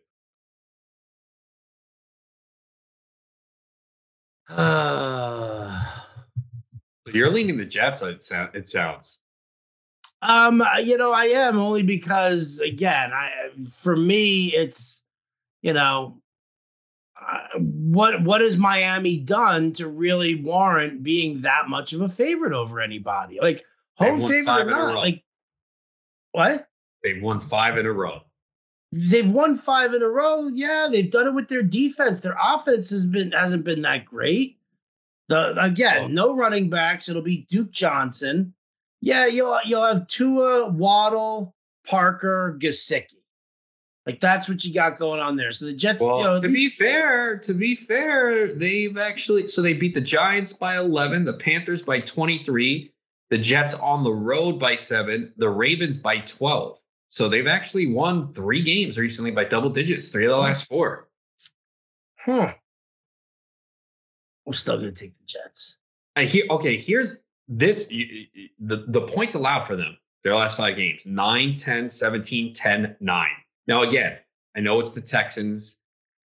[4.56, 5.82] Uh,
[7.06, 9.20] You're leaning the Jets, it, sound, it sounds.
[10.20, 13.30] Um, you know, I am only because again, I
[13.70, 15.02] for me, it's
[15.62, 16.20] you know,
[17.20, 22.52] uh, what what has Miami done to really warrant being that much of a favorite
[22.52, 23.38] over anybody?
[23.40, 23.64] Like
[23.96, 24.94] home favorite or not?
[24.96, 25.22] Like
[26.32, 26.68] what?
[27.02, 28.20] They've won five in a row.
[28.92, 30.48] They've won five in a row.
[30.48, 32.20] Yeah, they've done it with their defense.
[32.20, 34.58] Their offense has been hasn't been that great.
[35.28, 36.06] The again, oh.
[36.08, 37.08] no running backs.
[37.08, 38.54] It'll be Duke Johnson.
[39.00, 41.54] Yeah, you'll you'll have Tua, Waddle,
[41.86, 43.08] Parker, Gesicki.
[44.06, 45.50] Like that's what you got going on there.
[45.50, 46.02] So the Jets.
[46.02, 50.00] Well, you know, to be fair, to be fair, they've actually so they beat the
[50.00, 52.92] Giants by eleven, the Panthers by twenty three,
[53.30, 56.78] the Jets on the road by seven, the Ravens by twelve.
[57.08, 60.42] So they've actually won three games recently by double digits, three of the hmm.
[60.42, 61.08] last four.
[62.16, 62.54] Huh.
[64.46, 65.78] I'm still gonna take the Jets.
[66.16, 66.44] I hear.
[66.50, 67.16] Okay, here's
[67.48, 72.96] this the the points allowed for them their last five games 9 10 17 10
[73.00, 73.28] 9
[73.66, 74.16] now again
[74.56, 75.78] i know it's the texans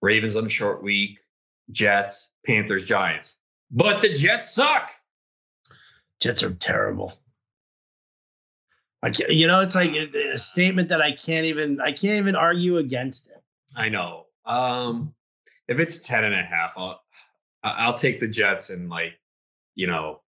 [0.01, 1.19] ravens on a short week
[1.71, 3.39] jets panthers giants
[3.71, 4.93] but the jets suck
[6.21, 7.13] jets are terrible
[9.03, 12.19] I can't, you know it's like a, a statement that i can't even i can't
[12.19, 13.43] even argue against it
[13.77, 15.15] i know um
[15.69, 17.01] if it's 10 and a half i'll
[17.65, 19.19] i'll take the jets and like
[19.75, 20.21] you know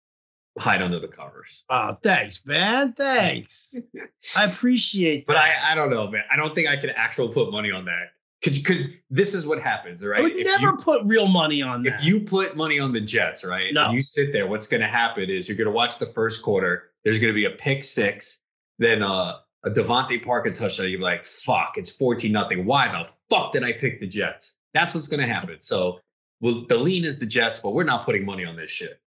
[0.58, 1.64] hide under the covers.
[1.70, 2.92] Oh, thanks, man.
[2.92, 3.74] Thanks.
[4.36, 5.32] I appreciate that.
[5.32, 6.24] But I, I don't know, man.
[6.30, 8.08] I don't think I can actually put money on that.
[8.42, 10.18] Because this is what happens, right?
[10.18, 12.00] I would if never you, put real money on that.
[12.00, 13.72] If you put money on the Jets, right?
[13.72, 13.86] No.
[13.86, 16.42] And you sit there, what's going to happen is you're going to watch the first
[16.42, 16.90] quarter.
[17.04, 18.38] There's going to be a pick six,
[18.78, 20.90] then uh, a DeVante Parker touchdown.
[20.90, 22.64] You're like, fuck, it's 14 nothing.
[22.64, 24.58] Why the fuck did I pick the Jets?
[24.74, 25.60] That's what's going to happen.
[25.60, 26.00] So
[26.42, 29.00] well, the lean is the Jets, but we're not putting money on this shit.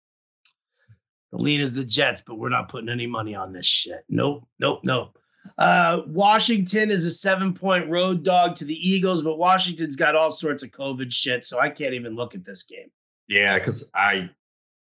[1.32, 4.04] The lead is the Jets, but we're not putting any money on this shit.
[4.08, 5.18] Nope, nope, nope.
[5.58, 10.30] Uh, Washington is a seven point road dog to the Eagles, but Washington's got all
[10.30, 12.90] sorts of COVID shit, so I can't even look at this game.
[13.28, 14.30] Yeah, because I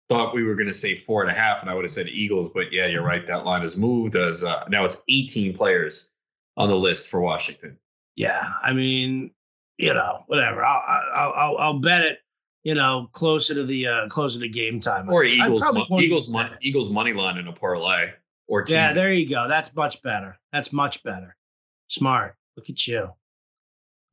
[0.09, 2.07] thought we were going to say four and a half, and I would have said
[2.07, 3.25] Eagles, but yeah, you're right.
[3.25, 6.07] That line has moved as uh, now it's 18 players
[6.57, 7.77] on the list for Washington.
[8.15, 9.31] Yeah, I mean,
[9.77, 10.63] you know, whatever.
[10.63, 12.19] I'll I'll I'll, I'll bet it.
[12.63, 15.09] You know, closer to the uh closer to game time.
[15.09, 15.63] Or Eagles,
[15.97, 18.11] Eagles, mon- Eagles money line in a parlay.
[18.49, 19.47] Or yeah, there you go.
[19.47, 20.37] That's much better.
[20.51, 21.35] That's much better.
[21.87, 22.35] Smart.
[22.57, 23.11] Look at you.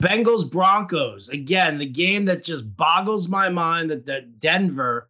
[0.03, 1.79] Bengals Broncos again.
[1.79, 5.09] The game that just boggles my mind that that Denver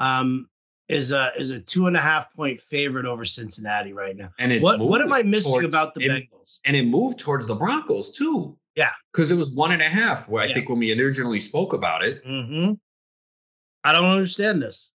[0.00, 0.48] um,
[0.88, 4.30] is a is a two and a half point favorite over Cincinnati right now.
[4.40, 6.58] And what what am I missing towards, about the it, Bengals?
[6.64, 8.58] And it moved towards the Broncos too.
[8.74, 10.28] Yeah, because it was one and a half.
[10.28, 12.24] Where I think when we originally spoke about it.
[12.24, 12.72] Mm-hmm.
[13.84, 14.90] I don't understand this.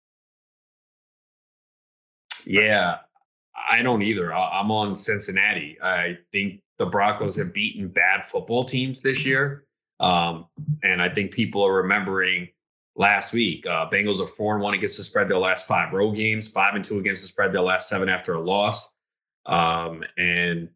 [2.45, 2.97] Yeah,
[3.71, 4.33] I don't either.
[4.33, 5.77] I'm on Cincinnati.
[5.81, 9.63] I think the Broncos have beaten bad football teams this year.
[10.01, 10.47] Um,
[10.83, 12.49] and I think people are remembering
[12.97, 13.65] last week.
[13.65, 16.75] Uh, Bengals are four and one against the spread their last five road games, five
[16.75, 18.91] and two against the spread their last seven after a loss.
[19.45, 20.67] Um, and,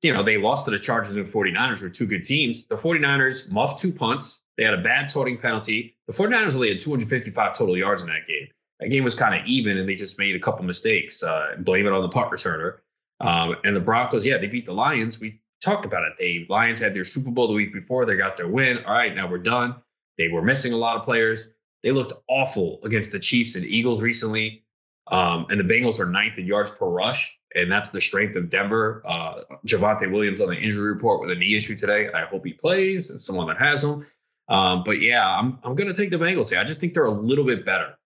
[0.00, 2.66] you know, they lost to the Chargers and 49ers, were two good teams.
[2.68, 4.40] The 49ers muffed two punts.
[4.56, 5.98] They had a bad toting penalty.
[6.06, 8.48] The 49ers only had 255 total yards in that game
[8.80, 11.22] that game was kind of even, and they just made a couple mistakes.
[11.22, 12.78] Uh, blame it on the punt returner.
[13.20, 15.20] Um, and the Broncos, yeah, they beat the Lions.
[15.20, 16.14] We talked about it.
[16.18, 18.06] The Lions had their Super Bowl the week before.
[18.06, 18.78] They got their win.
[18.84, 19.76] All right, now we're done.
[20.16, 21.48] They were missing a lot of players.
[21.82, 24.64] They looked awful against the Chiefs and Eagles recently.
[25.10, 28.48] Um, and the Bengals are ninth in yards per rush, and that's the strength of
[28.48, 29.02] Denver.
[29.04, 32.08] Uh, Javonte Williams on the injury report with a knee issue today.
[32.14, 34.06] I hope he plays, and someone that has him.
[34.48, 36.60] Um, but yeah, I'm I'm going to take the Bengals here.
[36.60, 37.96] I just think they're a little bit better.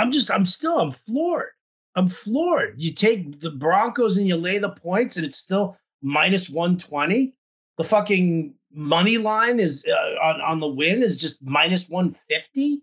[0.00, 1.50] I'm just, I'm still, I'm floored.
[1.94, 2.74] I'm floored.
[2.78, 7.34] You take the Broncos and you lay the points, and it's still minus 120.
[7.76, 12.80] The fucking money line is uh, on, on the win is just minus 150.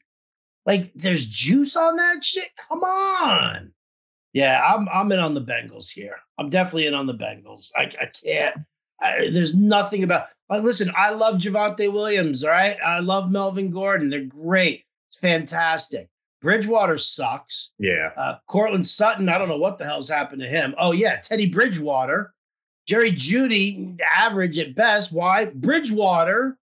[0.66, 2.50] Like there's juice on that shit.
[2.70, 3.72] Come on.
[4.34, 6.18] Yeah, I'm I'm in on the Bengals here.
[6.38, 7.72] I'm definitely in on the Bengals.
[7.76, 8.56] I, I can't.
[9.02, 10.28] I, there's nothing about.
[10.50, 12.44] Like, listen, I love Javonte Williams.
[12.44, 14.10] All right, I love Melvin Gordon.
[14.10, 14.84] They're great.
[15.10, 16.10] It's fantastic.
[16.42, 17.72] Bridgewater sucks.
[17.80, 18.12] Yeah.
[18.16, 20.76] Uh, Courtland Sutton, I don't know what the hell's happened to him.
[20.78, 21.18] Oh, yeah.
[21.18, 22.34] Teddy Bridgewater.
[22.88, 25.12] Jerry Jeudy, average at best.
[25.12, 25.46] Why?
[25.46, 26.58] Bridgewater.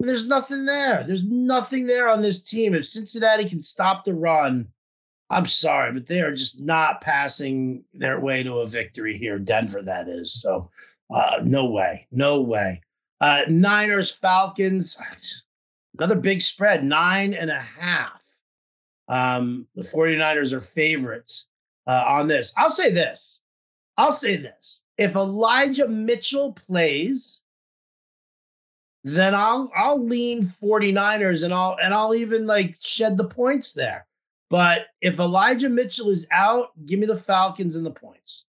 [0.00, 1.04] There's nothing there.
[1.06, 2.74] There's nothing there on this team.
[2.74, 4.66] If Cincinnati can stop the run,
[5.30, 9.38] I'm sorry, but they are just not passing their way to a victory here.
[9.38, 10.32] Denver, that is.
[10.40, 10.70] So,
[11.12, 12.06] uh, no way.
[12.10, 12.80] No way.
[13.20, 15.00] Uh, Niners, Falcons,
[15.98, 18.21] another big spread, nine and a half.
[19.12, 21.46] Um, the 49ers are favorites
[21.86, 22.54] uh, on this.
[22.56, 23.42] I'll say this.
[23.98, 24.82] I'll say this.
[24.96, 27.42] If Elijah Mitchell plays,
[29.04, 34.06] then I'll I'll lean 49ers and I'll and I'll even like shed the points there.
[34.48, 38.46] But if Elijah Mitchell is out, give me the Falcons and the points.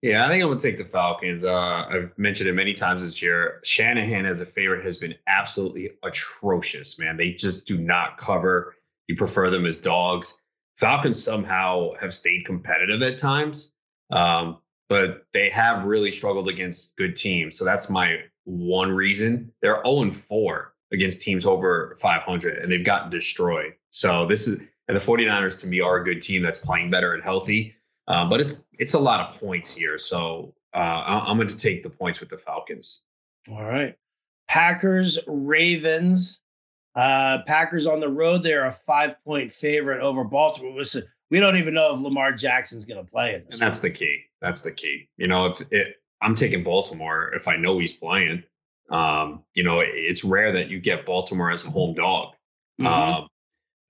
[0.00, 1.44] Yeah, I think I'm gonna take the Falcons.
[1.44, 3.60] Uh, I've mentioned it many times this year.
[3.64, 7.18] Shanahan as a favorite has been absolutely atrocious, man.
[7.18, 8.76] They just do not cover.
[9.06, 10.38] You prefer them as dogs.
[10.76, 13.72] Falcons somehow have stayed competitive at times,
[14.10, 17.56] um, but they have really struggled against good teams.
[17.56, 19.52] So that's my one reason.
[19.62, 23.74] They're 0 4 against teams over 500, and they've gotten destroyed.
[23.90, 27.14] So this is, and the 49ers to me are a good team that's playing better
[27.14, 27.74] and healthy.
[28.06, 29.98] Uh, but it's it's a lot of points here.
[29.98, 33.02] So uh, I'm going to take the points with the Falcons.
[33.50, 33.96] All right.
[34.48, 36.42] Packers, Ravens.
[36.94, 40.76] Uh, Packers on the road, they're a five point favorite over Baltimore.
[40.76, 43.46] Listen, we don't even know if Lamar Jackson's going to play it.
[43.50, 44.22] And that's the key.
[44.40, 45.08] That's the key.
[45.16, 48.44] You know, if it, I'm taking Baltimore, if I know he's playing,
[48.90, 52.34] um, you know, it's rare that you get Baltimore as a home dog.
[52.80, 52.86] Mm-hmm.
[52.86, 53.28] Um,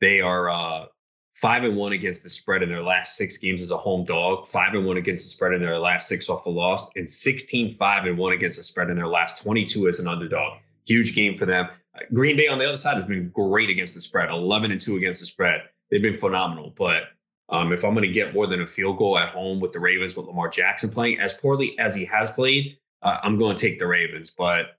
[0.01, 0.87] they are uh,
[1.35, 4.47] five and one against the spread in their last six games as a home dog,
[4.47, 7.75] five and one against the spread in their last six off a loss, and 16
[7.75, 10.59] 5 and one against the spread in their last 22 as an underdog.
[10.87, 11.69] Huge game for them.
[12.13, 14.97] Green Bay on the other side has been great against the spread, 11 and 2
[14.97, 15.63] against the spread.
[15.91, 16.75] They've been phenomenal.
[16.77, 17.05] But
[17.49, 19.81] um, if I'm going to get more than a field goal at home with the
[19.81, 23.61] Ravens, with Lamar Jackson playing as poorly as he has played, uh, I'm going to
[23.61, 24.31] take the Ravens.
[24.37, 24.77] But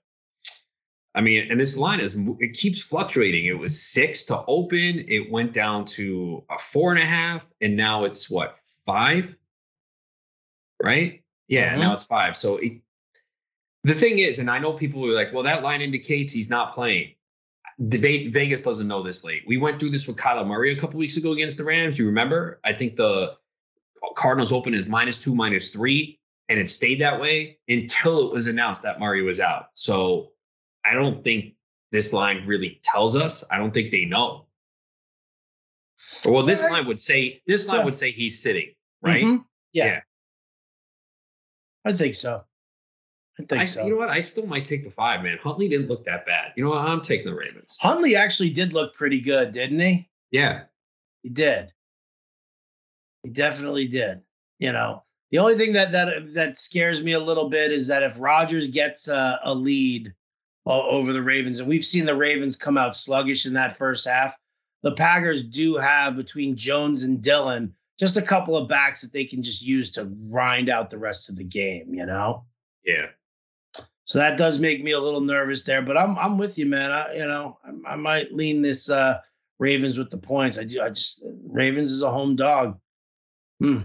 [1.14, 3.46] I mean, and this line is it keeps fluctuating.
[3.46, 7.74] It was six to open, it went down to a four and a half, and
[7.74, 8.54] now it's what
[8.84, 9.34] five,
[10.82, 11.22] right?
[11.48, 11.76] Yeah, uh-huh.
[11.76, 12.36] now it's five.
[12.36, 12.82] So it
[13.86, 16.74] the thing is, and I know people were like, well, that line indicates he's not
[16.74, 17.14] playing.
[17.78, 17.98] The
[18.30, 19.44] Vegas doesn't know this late.
[19.46, 21.96] We went through this with Kyler Murray a couple weeks ago against the Rams.
[21.96, 22.58] You remember?
[22.64, 23.36] I think the
[24.16, 26.18] Cardinals open is minus two, minus three,
[26.48, 29.66] and it stayed that way until it was announced that Murray was out.
[29.74, 30.32] So
[30.84, 31.54] I don't think
[31.92, 33.44] this line really tells us.
[33.52, 34.46] I don't think they know.
[36.24, 39.24] Well, this line would say this line would say he's sitting, right?
[39.24, 39.42] Mm-hmm.
[39.72, 39.84] Yeah.
[39.84, 40.00] yeah.
[41.84, 42.42] I think so.
[43.38, 43.84] I think I, so.
[43.84, 44.08] You know what?
[44.08, 45.38] I still might take the five, man.
[45.42, 46.52] Huntley didn't look that bad.
[46.56, 46.88] You know what?
[46.88, 47.76] I'm taking the Ravens.
[47.78, 50.08] Huntley actually did look pretty good, didn't he?
[50.30, 50.62] Yeah.
[51.22, 51.72] He did.
[53.22, 54.22] He definitely did.
[54.58, 58.02] You know, the only thing that that that scares me a little bit is that
[58.02, 60.14] if Rodgers gets a, a lead
[60.64, 64.34] over the Ravens, and we've seen the Ravens come out sluggish in that first half,
[64.82, 69.24] the Packers do have between Jones and Dillon just a couple of backs that they
[69.24, 71.92] can just use to grind out the rest of the game.
[71.92, 72.44] You know.
[72.84, 73.06] Yeah.
[74.06, 76.92] So that does make me a little nervous there, but I'm I'm with you, man.
[76.92, 79.18] I you know I, I might lean this uh,
[79.58, 80.58] Ravens with the points.
[80.58, 80.80] I do.
[80.80, 82.78] I just Ravens is a home dog.
[83.60, 83.80] Hmm.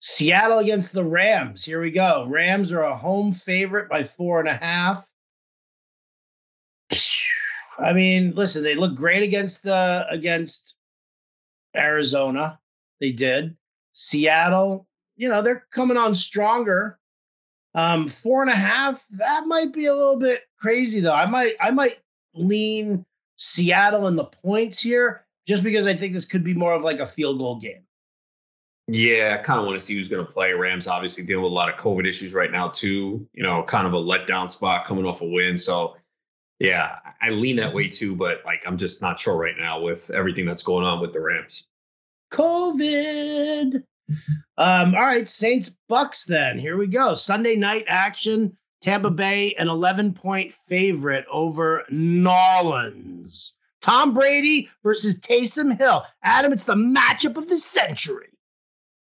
[0.00, 1.64] Seattle against the Rams.
[1.64, 2.26] Here we go.
[2.28, 5.10] Rams are a home favorite by four and a half.
[7.78, 10.74] I mean, listen, they look great against uh, against
[11.74, 12.58] Arizona.
[13.00, 13.56] They did.
[13.94, 14.86] Seattle,
[15.16, 16.98] you know, they're coming on stronger.
[17.74, 21.14] Um, four and a half, that might be a little bit crazy though.
[21.14, 21.98] I might I might
[22.34, 23.04] lean
[23.36, 27.00] Seattle in the points here just because I think this could be more of like
[27.00, 27.82] a field goal game.
[28.86, 30.52] Yeah, I kind of want to see who's going to play.
[30.52, 33.26] Rams obviously dealing with a lot of COVID issues right now too.
[33.32, 35.56] You know, kind of a letdown spot coming off a win.
[35.56, 35.96] So
[36.60, 40.10] yeah, I lean that way too, but like I'm just not sure right now with
[40.10, 41.64] everything that's going on with the Rams.
[42.30, 43.82] COVID.
[44.58, 46.58] Um, all right, Saints Bucks then.
[46.58, 47.14] Here we go.
[47.14, 48.56] Sunday night action.
[48.80, 53.56] Tampa Bay, an 11 point favorite over Nolans.
[53.80, 56.04] Tom Brady versus Taysom Hill.
[56.22, 58.28] Adam, it's the matchup of the century.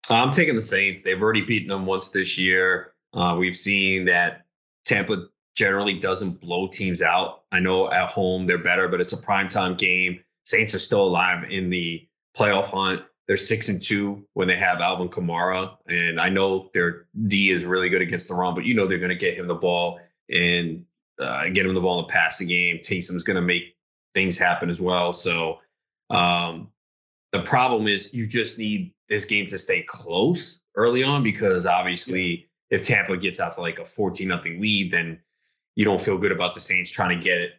[0.08, 1.02] I'm taking the Saints.
[1.02, 2.94] They've already beaten them once this year.
[3.12, 4.46] Uh, we've seen that
[4.84, 7.42] Tampa generally doesn't blow teams out.
[7.52, 10.20] I know at home they're better, but it's a primetime game.
[10.44, 12.06] Saints are still alive in the
[12.36, 13.02] playoff hunt.
[13.28, 17.64] They're six and two when they have Alvin Kamara, and I know their D is
[17.64, 20.00] really good against the run, but you know they're going to get him the ball
[20.28, 20.84] and
[21.20, 22.78] uh, get him the ball in the passing game.
[22.78, 23.76] Taysom's going to make
[24.14, 25.12] things happen as well.
[25.12, 25.60] So
[26.10, 26.68] um,
[27.32, 32.48] the problem is you just need this game to stay close early on because obviously
[32.70, 35.18] if Tampa gets out to like a 14 nothing lead, then
[35.76, 37.52] you don't feel good about the Saints trying to get it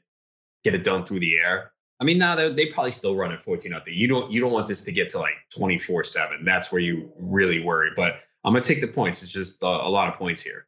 [0.64, 1.72] get it done through the air.
[2.04, 3.94] I mean, now they probably still run at 14 nothing.
[3.94, 6.44] You don't you don't want this to get to like 24 seven.
[6.44, 7.92] That's where you really worry.
[7.96, 9.24] But I'm gonna take the points.
[9.24, 10.66] It's just a, a lot of points here.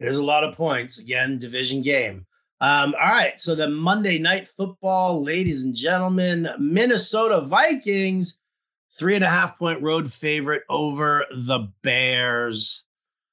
[0.00, 0.98] There's a lot of points.
[0.98, 2.26] Again, division game.
[2.60, 3.40] Um, all right.
[3.40, 8.40] So the Monday night football, ladies and gentlemen, Minnesota Vikings,
[8.98, 12.82] three and a half point road favorite over the Bears.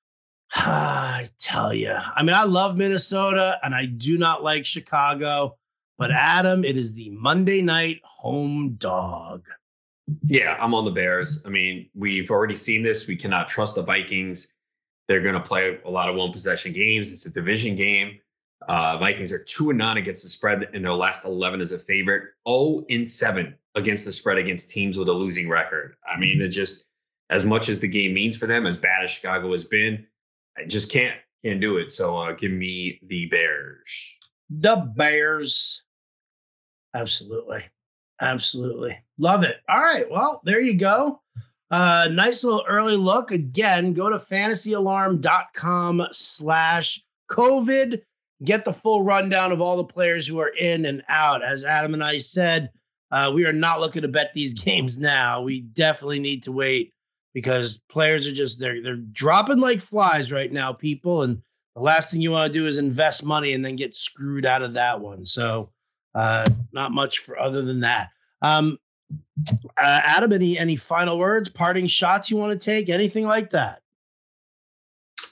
[0.54, 5.58] I tell you, I mean, I love Minnesota and I do not like Chicago,
[5.98, 9.46] but Adam, it is the Monday night home dog.
[10.26, 11.42] Yeah, I'm on the Bears.
[11.46, 13.08] I mean, we've already seen this.
[13.08, 14.54] We cannot trust the Vikings.
[15.08, 17.12] They're going to play a lot of one possession games.
[17.12, 18.20] It's a division game.
[18.68, 21.80] Uh, Vikings are two and nine against the spread in their last 11 as a
[21.80, 25.96] favorite, 0 and seven against the spread against teams with a losing record.
[26.08, 26.86] I mean, it just
[27.30, 30.06] as much as the game means for them, as bad as Chicago has been,
[30.58, 31.92] I just can't can't do it.
[31.92, 34.18] So uh, give me the Bears.
[34.50, 35.84] The Bears.
[36.98, 37.64] Absolutely.
[38.22, 38.98] Absolutely.
[39.20, 39.58] Love it.
[39.70, 40.10] All right.
[40.10, 41.22] Well, there you go.
[41.70, 43.32] Uh, nice little early look.
[43.32, 48.02] Again, go to fantasyalarm.com slash COVID.
[48.44, 51.44] Get the full rundown of all the players who are in and out.
[51.44, 52.72] As Adam and I said,
[53.12, 55.42] uh, we are not looking to bet these games now.
[55.42, 56.94] We definitely need to wait
[57.34, 61.22] because players are just they're they're dropping like flies right now, people.
[61.22, 61.44] And
[61.76, 64.64] the last thing you want to do is invest money and then get screwed out
[64.64, 65.26] of that one.
[65.26, 65.70] So
[66.16, 68.10] uh, not much for other than that.
[68.42, 68.78] Um,
[69.78, 73.82] uh, Adam, any any final words, parting shots you want to take, anything like that?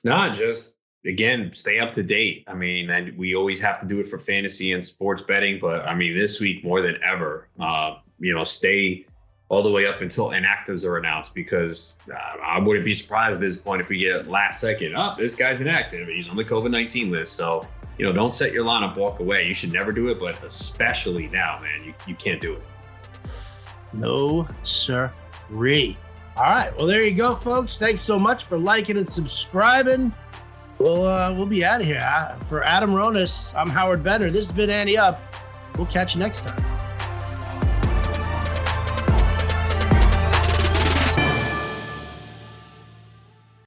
[0.04, 2.44] No, just again, stay up to date.
[2.48, 5.88] I mean, and we always have to do it for fantasy and sports betting, but
[5.88, 9.06] I mean, this week more than ever, uh, you know, stay
[9.50, 13.42] all the way up until inactives are announced because uh, I wouldn't be surprised at
[13.42, 16.08] this point if we get last second, oh, this guy's inactive.
[16.08, 17.34] He's on the COVID 19 list.
[17.34, 17.68] So,
[17.98, 19.48] you know, don't set your lineup, walk away.
[19.48, 22.66] You should never do it, but especially now, man, you, you can't do it.
[23.94, 25.12] No, sir.
[25.50, 25.96] Re.
[26.36, 26.76] All right.
[26.76, 27.78] Well, there you go, folks.
[27.78, 30.14] Thanks so much for liking and subscribing.
[30.80, 32.38] We'll uh, we'll be out of here.
[32.42, 34.30] For Adam Ronis, I'm Howard Bender.
[34.30, 35.22] This has been Ante Up.
[35.78, 36.75] We'll catch you next time.